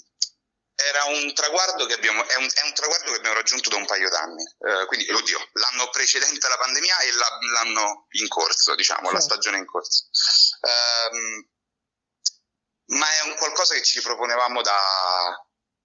era 0.74 1.05
un 1.05 1.33
traguardo 1.35 1.87
che 1.87 1.94
abbiamo, 1.94 2.26
è 2.26 2.35
un, 2.37 2.44
è 2.44 2.66
un, 2.66 2.72
traguardo 2.74 3.12
che 3.12 3.18
abbiamo 3.18 3.37
raggiunto 3.37 3.68
da 3.68 3.76
un 3.76 3.87
paio 3.87 4.09
d'anni. 4.09 4.42
Uh, 4.59 4.87
quindi, 4.87 5.09
oddio, 5.11 5.38
l'anno 5.52 5.88
precedente 5.90 6.44
alla 6.46 6.57
pandemia 6.57 6.98
e 6.98 7.12
la, 7.12 7.38
l'anno 7.52 8.07
in 8.20 8.28
corso, 8.28 8.74
diciamo, 8.74 9.09
sì. 9.09 9.14
la 9.14 9.20
stagione 9.20 9.59
in 9.59 9.66
corso. 9.66 10.07
Um, 11.12 11.52
ma 12.92 13.07
è 13.18 13.22
un 13.22 13.37
qualcosa 13.37 13.74
che 13.74 13.83
ci 13.83 14.00
proponevamo 14.02 14.61
da, 14.61 14.78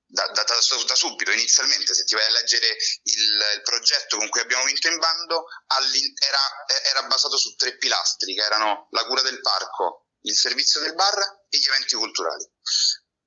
da, 0.05 0.27
da, 0.27 0.43
da, 0.43 0.95
subito, 0.95 1.31
inizialmente, 1.31 1.93
se 1.93 2.03
ti 2.03 2.15
vai 2.15 2.25
a 2.25 2.31
leggere 2.31 2.75
il, 3.03 3.45
il 3.55 3.61
progetto 3.63 4.17
con 4.17 4.29
cui 4.29 4.41
abbiamo 4.41 4.65
vinto 4.65 4.87
in 4.87 4.97
bando, 4.97 5.45
era, 6.19 6.81
era, 6.83 7.03
basato 7.03 7.37
su 7.37 7.55
tre 7.55 7.77
pilastri, 7.77 8.35
che 8.35 8.41
erano 8.41 8.87
la 8.91 9.05
cura 9.05 9.21
del 9.21 9.41
parco, 9.41 10.07
il 10.21 10.35
servizio 10.35 10.79
del 10.81 10.95
bar 10.95 11.45
e 11.49 11.57
gli 11.57 11.67
eventi 11.67 11.95
culturali. 11.95 12.45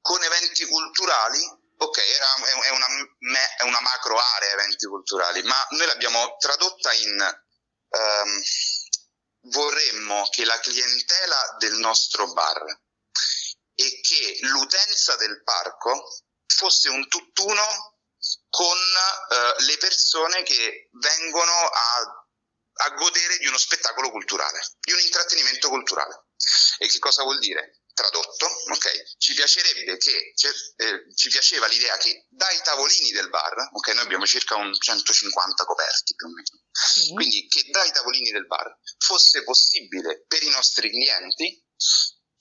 Con 0.00 0.22
eventi 0.22 0.64
culturali, 0.66 1.40
ok, 1.76 1.98
era, 1.98 2.34
è, 2.64 2.70
una, 2.70 2.86
è 3.58 3.62
una 3.64 3.80
macro 3.80 4.18
area 4.18 4.52
eventi 4.52 4.86
culturali, 4.86 5.42
ma 5.42 5.66
noi 5.70 5.86
l'abbiamo 5.86 6.36
tradotta 6.38 6.92
in... 6.92 7.44
Um, 7.90 8.42
vorremmo 9.44 10.28
che 10.30 10.44
la 10.44 10.58
clientela 10.60 11.56
del 11.58 11.78
nostro 11.78 12.30
bar 12.34 12.62
e 13.80 14.00
che 14.02 14.38
l'utenza 14.42 15.16
del 15.16 15.42
parco 15.42 16.22
fosse 16.46 16.90
un 16.90 17.08
tutt'uno 17.08 17.96
con 18.50 18.76
eh, 18.76 19.62
le 19.64 19.76
persone 19.78 20.42
che 20.42 20.90
vengono 20.92 21.52
a, 21.52 22.26
a 22.84 22.90
godere 22.90 23.38
di 23.38 23.46
uno 23.46 23.56
spettacolo 23.56 24.10
culturale, 24.10 24.60
di 24.80 24.92
un 24.92 25.00
intrattenimento 25.00 25.68
culturale. 25.70 26.26
E 26.78 26.88
che 26.88 26.98
cosa 26.98 27.22
vuol 27.22 27.38
dire? 27.38 27.80
Tradotto, 27.94 28.46
ok? 28.46 29.16
Ci 29.18 29.34
piacerebbe 29.34 29.96
che, 29.96 30.32
eh, 30.76 31.14
ci 31.14 31.28
piaceva 31.28 31.66
l'idea 31.66 31.96
che 31.96 32.26
dai 32.28 32.58
tavolini 32.62 33.10
del 33.10 33.28
bar, 33.30 33.70
ok? 33.72 33.88
Noi 33.88 34.04
abbiamo 34.04 34.26
circa 34.26 34.56
un 34.56 34.72
150 34.74 35.64
coperti 35.64 36.14
più 36.14 36.26
o 36.26 36.30
meno, 36.30 36.64
sì. 36.70 37.12
quindi 37.12 37.46
che 37.48 37.64
dai 37.70 37.90
tavolini 37.92 38.30
del 38.30 38.46
bar 38.46 38.78
fosse 38.98 39.42
possibile 39.42 40.24
per 40.26 40.42
i 40.42 40.50
nostri 40.50 40.88
clienti 40.88 41.62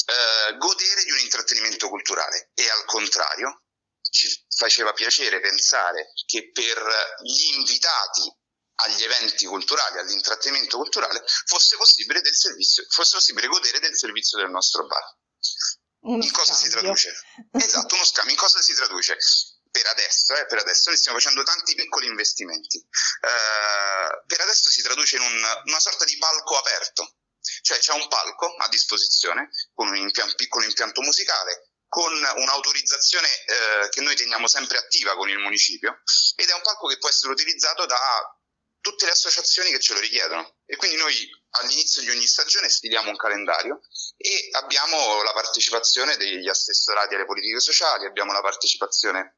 eh, 0.09 0.57
godere 0.57 1.03
di 1.03 1.11
un 1.11 1.19
intrattenimento 1.19 1.87
culturale 1.87 2.51
e 2.53 2.69
al 2.69 2.85
contrario 2.85 3.63
ci 4.09 4.27
faceva 4.55 4.93
piacere 4.93 5.39
pensare 5.39 6.13
che 6.25 6.51
per 6.51 6.81
gli 7.21 7.55
invitati 7.55 8.33
agli 8.81 9.03
eventi 9.03 9.45
culturali, 9.45 9.99
all'intrattenimento 9.99 10.77
culturale, 10.77 11.23
fosse 11.45 11.75
possibile, 11.75 12.21
servizio, 12.33 12.85
fosse 12.89 13.17
possibile 13.17 13.47
godere 13.47 13.79
del 13.79 13.95
servizio 13.95 14.37
del 14.39 14.49
nostro 14.49 14.85
bar. 14.87 15.17
Uno 16.01 16.23
in 16.23 16.31
cosa 16.31 16.53
scambio. 16.53 16.65
si 16.65 16.69
traduce? 16.69 17.13
Esatto, 17.51 17.95
uno 17.95 18.05
scambio. 18.05 18.33
In 18.33 18.39
cosa 18.39 18.61
si 18.61 18.73
traduce? 18.73 19.17
Per 19.69 19.85
adesso, 19.85 20.33
eh, 20.35 20.45
per 20.45 20.59
adesso 20.59 20.89
noi 20.89 20.97
stiamo 20.97 21.19
facendo 21.19 21.43
tanti 21.43 21.75
piccoli 21.75 22.07
investimenti. 22.07 22.77
Uh, 22.77 24.25
per 24.25 24.41
adesso 24.41 24.69
si 24.69 24.81
traduce 24.81 25.17
in 25.17 25.21
un, 25.21 25.61
una 25.65 25.79
sorta 25.79 26.05
di 26.05 26.17
palco 26.17 26.57
aperto 26.57 27.18
cioè 27.69 27.77
c'è 27.77 27.93
un 27.93 28.07
palco 28.07 28.55
a 28.55 28.67
disposizione 28.69 29.51
con 29.75 29.89
un 29.89 29.95
impianto, 29.95 30.33
piccolo 30.33 30.65
impianto 30.65 31.01
musicale, 31.01 31.69
con 31.87 32.11
un'autorizzazione 32.11 33.27
eh, 33.27 33.89
che 33.89 34.01
noi 34.01 34.15
teniamo 34.15 34.47
sempre 34.47 34.79
attiva 34.79 35.15
con 35.15 35.29
il 35.29 35.37
municipio 35.37 36.01
ed 36.35 36.49
è 36.49 36.53
un 36.53 36.61
palco 36.63 36.87
che 36.87 36.97
può 36.97 37.09
essere 37.09 37.31
utilizzato 37.31 37.85
da 37.85 37.95
tutte 38.81 39.05
le 39.05 39.11
associazioni 39.11 39.69
che 39.69 39.79
ce 39.79 39.93
lo 39.93 39.99
richiedono. 39.99 40.61
E 40.65 40.77
quindi 40.77 40.97
noi 40.97 41.29
all'inizio 41.61 42.01
di 42.01 42.09
ogni 42.09 42.25
stagione 42.25 42.69
stiliamo 42.69 43.11
un 43.11 43.17
calendario 43.17 43.81
e 44.17 44.49
abbiamo 44.53 45.21
la 45.21 45.33
partecipazione 45.33 46.17
degli 46.17 46.49
assessorati 46.49 47.13
alle 47.13 47.25
politiche 47.25 47.59
sociali, 47.59 48.05
abbiamo 48.05 48.31
la 48.31 48.41
partecipazione 48.41 49.37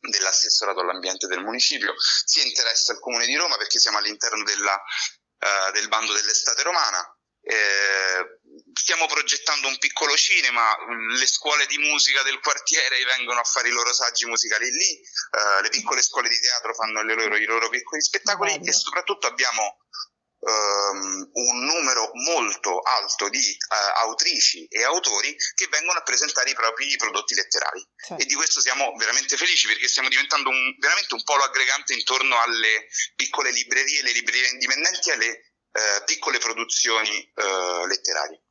dell'assessorato 0.00 0.80
all'ambiente 0.80 1.28
del 1.28 1.44
municipio, 1.44 1.94
si 2.24 2.44
interessa 2.44 2.94
il 2.94 2.98
comune 2.98 3.26
di 3.26 3.36
Roma 3.36 3.56
perché 3.58 3.78
siamo 3.78 3.98
all'interno 3.98 4.42
della, 4.42 4.74
uh, 4.74 5.70
del 5.70 5.86
bando 5.86 6.12
dell'estate 6.14 6.62
romana, 6.62 7.14
eh, 7.50 8.38
stiamo 8.72 9.06
progettando 9.06 9.66
un 9.66 9.78
piccolo 9.78 10.14
cinema, 10.16 10.62
le 11.18 11.26
scuole 11.26 11.66
di 11.66 11.78
musica 11.78 12.22
del 12.22 12.38
quartiere 12.40 13.04
vengono 13.16 13.40
a 13.40 13.44
fare 13.44 13.68
i 13.68 13.72
loro 13.72 13.92
saggi 13.92 14.26
musicali 14.26 14.70
lì, 14.70 15.00
uh, 15.00 15.62
le 15.62 15.68
piccole 15.68 16.02
scuole 16.02 16.28
di 16.28 16.38
teatro 16.38 16.74
fanno 16.74 17.02
loro, 17.02 17.36
i 17.36 17.44
loro 17.44 17.68
piccoli 17.68 18.00
spettacoli 18.00 18.58
Bello. 18.58 18.70
e 18.70 18.72
soprattutto 18.72 19.26
abbiamo 19.26 19.78
um, 20.40 21.30
un 21.32 21.64
numero 21.64 22.10
molto 22.26 22.78
alto 22.80 23.28
di 23.28 23.56
uh, 23.58 24.06
autrici 24.06 24.66
e 24.66 24.84
autori 24.84 25.34
che 25.54 25.66
vengono 25.68 25.98
a 25.98 26.02
presentare 26.02 26.50
i 26.50 26.54
propri 26.54 26.94
prodotti 26.96 27.34
letterari 27.34 27.84
certo. 28.06 28.22
e 28.22 28.26
di 28.26 28.34
questo 28.34 28.60
siamo 28.60 28.92
veramente 28.96 29.36
felici 29.36 29.66
perché 29.66 29.88
stiamo 29.88 30.08
diventando 30.08 30.48
un, 30.48 30.76
veramente 30.78 31.14
un 31.14 31.22
polo 31.24 31.42
aggregante 31.42 31.94
intorno 31.94 32.40
alle 32.40 32.86
piccole 33.16 33.50
librerie, 33.50 34.02
le 34.02 34.12
librerie 34.12 34.50
indipendenti 34.50 35.10
e 35.10 35.12
alle 35.12 35.49
piccole 36.04 36.38
produzioni 36.38 37.32
uh, 37.34 37.86
letterarie. 37.86 38.42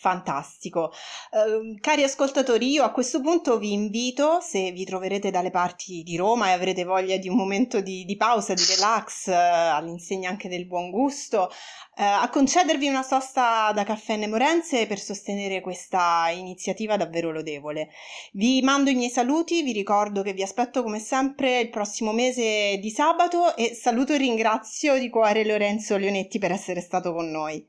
Fantastico. 0.00 0.92
Uh, 1.30 1.78
cari 1.78 2.02
ascoltatori, 2.02 2.70
io 2.70 2.84
a 2.84 2.90
questo 2.90 3.20
punto 3.20 3.58
vi 3.58 3.74
invito, 3.74 4.40
se 4.40 4.70
vi 4.72 4.86
troverete 4.86 5.30
dalle 5.30 5.50
parti 5.50 6.02
di 6.02 6.16
Roma 6.16 6.48
e 6.48 6.52
avrete 6.52 6.84
voglia 6.84 7.18
di 7.18 7.28
un 7.28 7.36
momento 7.36 7.82
di, 7.82 8.06
di 8.06 8.16
pausa, 8.16 8.54
di 8.54 8.64
relax, 8.64 9.26
uh, 9.26 9.32
all'insegna 9.34 10.30
anche 10.30 10.48
del 10.48 10.66
buon 10.66 10.90
gusto, 10.90 11.50
uh, 11.50 12.02
a 12.02 12.26
concedervi 12.30 12.88
una 12.88 13.02
sosta 13.02 13.72
da 13.72 13.84
caffè 13.84 14.16
Nemorense 14.16 14.86
per 14.86 14.98
sostenere 14.98 15.60
questa 15.60 16.30
iniziativa 16.34 16.96
davvero 16.96 17.30
lodevole. 17.30 17.90
Vi 18.32 18.62
mando 18.62 18.88
i 18.88 18.94
miei 18.94 19.10
saluti, 19.10 19.62
vi 19.62 19.72
ricordo 19.72 20.22
che 20.22 20.32
vi 20.32 20.42
aspetto 20.42 20.82
come 20.82 20.98
sempre 20.98 21.60
il 21.60 21.68
prossimo 21.68 22.12
mese 22.12 22.78
di 22.80 22.88
sabato 22.88 23.54
e 23.54 23.74
saluto 23.74 24.14
e 24.14 24.16
ringrazio 24.16 24.98
di 24.98 25.10
cuore 25.10 25.44
Lorenzo 25.44 25.98
Leonetti 25.98 26.38
per 26.38 26.52
essere 26.52 26.80
stato 26.80 27.12
con 27.12 27.30
noi. 27.30 27.68